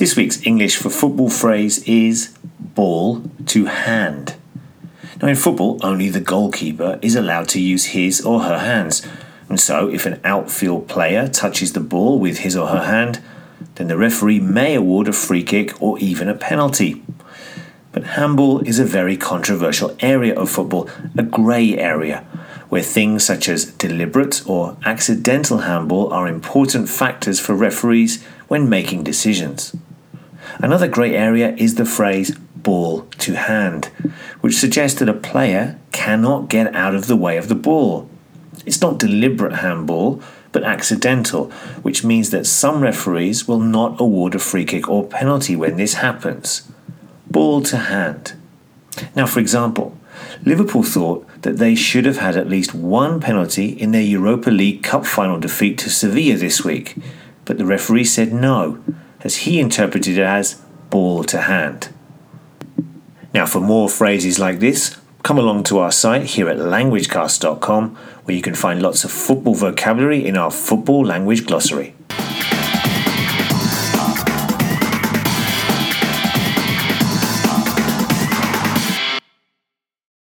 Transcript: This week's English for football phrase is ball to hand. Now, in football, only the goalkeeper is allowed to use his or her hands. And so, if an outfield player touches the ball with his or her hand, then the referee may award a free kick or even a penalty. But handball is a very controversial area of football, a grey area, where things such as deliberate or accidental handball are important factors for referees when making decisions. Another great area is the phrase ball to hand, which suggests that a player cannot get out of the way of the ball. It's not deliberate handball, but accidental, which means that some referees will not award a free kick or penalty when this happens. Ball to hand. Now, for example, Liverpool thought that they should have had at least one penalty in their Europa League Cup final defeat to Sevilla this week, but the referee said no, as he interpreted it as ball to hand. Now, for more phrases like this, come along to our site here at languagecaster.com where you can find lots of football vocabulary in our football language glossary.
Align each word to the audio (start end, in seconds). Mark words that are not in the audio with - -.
This 0.00 0.16
week's 0.16 0.40
English 0.46 0.78
for 0.78 0.88
football 0.88 1.28
phrase 1.28 1.82
is 1.82 2.34
ball 2.58 3.22
to 3.44 3.66
hand. 3.66 4.34
Now, 5.20 5.28
in 5.28 5.36
football, 5.36 5.78
only 5.82 6.08
the 6.08 6.22
goalkeeper 6.22 6.98
is 7.02 7.14
allowed 7.14 7.48
to 7.48 7.60
use 7.60 7.92
his 7.92 8.22
or 8.22 8.44
her 8.44 8.60
hands. 8.60 9.06
And 9.50 9.60
so, 9.60 9.90
if 9.90 10.06
an 10.06 10.18
outfield 10.24 10.88
player 10.88 11.28
touches 11.28 11.74
the 11.74 11.80
ball 11.80 12.18
with 12.18 12.38
his 12.38 12.56
or 12.56 12.68
her 12.68 12.86
hand, 12.86 13.20
then 13.74 13.88
the 13.88 13.98
referee 13.98 14.40
may 14.40 14.74
award 14.74 15.06
a 15.06 15.12
free 15.12 15.42
kick 15.42 15.82
or 15.82 15.98
even 15.98 16.30
a 16.30 16.34
penalty. 16.34 17.02
But 17.92 18.04
handball 18.04 18.60
is 18.60 18.78
a 18.78 18.86
very 18.86 19.18
controversial 19.18 19.94
area 20.00 20.34
of 20.34 20.48
football, 20.48 20.88
a 21.18 21.22
grey 21.22 21.76
area, 21.76 22.20
where 22.70 22.80
things 22.80 23.22
such 23.22 23.50
as 23.50 23.66
deliberate 23.66 24.48
or 24.48 24.78
accidental 24.82 25.58
handball 25.58 26.10
are 26.10 26.26
important 26.26 26.88
factors 26.88 27.38
for 27.38 27.54
referees 27.54 28.24
when 28.48 28.66
making 28.66 29.04
decisions. 29.04 29.76
Another 30.58 30.88
great 30.88 31.14
area 31.14 31.54
is 31.56 31.76
the 31.76 31.84
phrase 31.84 32.36
ball 32.56 33.02
to 33.18 33.34
hand, 33.34 33.86
which 34.40 34.56
suggests 34.56 34.98
that 34.98 35.08
a 35.08 35.14
player 35.14 35.78
cannot 35.92 36.48
get 36.48 36.74
out 36.74 36.94
of 36.94 37.06
the 37.06 37.16
way 37.16 37.36
of 37.36 37.48
the 37.48 37.54
ball. 37.54 38.08
It's 38.66 38.80
not 38.80 38.98
deliberate 38.98 39.56
handball, 39.56 40.22
but 40.52 40.64
accidental, 40.64 41.50
which 41.82 42.04
means 42.04 42.30
that 42.30 42.46
some 42.46 42.82
referees 42.82 43.46
will 43.46 43.60
not 43.60 44.00
award 44.00 44.34
a 44.34 44.38
free 44.38 44.64
kick 44.64 44.88
or 44.88 45.06
penalty 45.06 45.56
when 45.56 45.76
this 45.76 45.94
happens. 45.94 46.70
Ball 47.30 47.62
to 47.62 47.76
hand. 47.76 48.34
Now, 49.14 49.26
for 49.26 49.40
example, 49.40 49.96
Liverpool 50.44 50.82
thought 50.82 51.26
that 51.42 51.58
they 51.58 51.74
should 51.74 52.04
have 52.04 52.18
had 52.18 52.36
at 52.36 52.48
least 52.48 52.74
one 52.74 53.20
penalty 53.20 53.68
in 53.68 53.92
their 53.92 54.02
Europa 54.02 54.50
League 54.50 54.82
Cup 54.82 55.06
final 55.06 55.38
defeat 55.38 55.78
to 55.78 55.90
Sevilla 55.90 56.36
this 56.36 56.64
week, 56.64 56.96
but 57.44 57.56
the 57.56 57.64
referee 57.64 58.04
said 58.04 58.32
no, 58.32 58.82
as 59.22 59.38
he 59.38 59.60
interpreted 59.60 60.18
it 60.18 60.22
as 60.22 60.54
ball 60.90 61.24
to 61.24 61.42
hand. 61.42 61.88
Now, 63.32 63.46
for 63.46 63.60
more 63.60 63.88
phrases 63.88 64.38
like 64.38 64.58
this, 64.58 64.96
come 65.22 65.38
along 65.38 65.64
to 65.64 65.78
our 65.78 65.92
site 65.92 66.24
here 66.24 66.48
at 66.48 66.56
languagecaster.com 66.56 67.96
where 68.24 68.36
you 68.36 68.42
can 68.42 68.54
find 68.54 68.82
lots 68.82 69.04
of 69.04 69.12
football 69.12 69.54
vocabulary 69.54 70.26
in 70.26 70.36
our 70.36 70.50
football 70.50 71.04
language 71.04 71.46
glossary. 71.46 71.94